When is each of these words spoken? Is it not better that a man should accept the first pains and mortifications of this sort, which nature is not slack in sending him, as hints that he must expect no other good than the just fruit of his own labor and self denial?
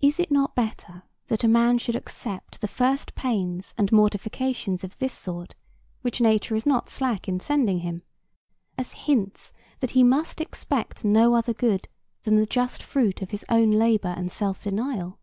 Is 0.00 0.18
it 0.18 0.32
not 0.32 0.56
better 0.56 1.04
that 1.28 1.44
a 1.44 1.46
man 1.46 1.78
should 1.78 1.94
accept 1.94 2.60
the 2.60 2.66
first 2.66 3.14
pains 3.14 3.72
and 3.78 3.92
mortifications 3.92 4.82
of 4.82 4.98
this 4.98 5.14
sort, 5.14 5.54
which 6.02 6.20
nature 6.20 6.56
is 6.56 6.66
not 6.66 6.88
slack 6.90 7.28
in 7.28 7.38
sending 7.38 7.78
him, 7.78 8.02
as 8.76 8.94
hints 9.06 9.52
that 9.78 9.92
he 9.92 10.02
must 10.02 10.40
expect 10.40 11.04
no 11.04 11.34
other 11.36 11.54
good 11.54 11.86
than 12.24 12.34
the 12.34 12.46
just 12.46 12.82
fruit 12.82 13.22
of 13.22 13.30
his 13.30 13.44
own 13.48 13.70
labor 13.70 14.12
and 14.18 14.32
self 14.32 14.64
denial? 14.64 15.20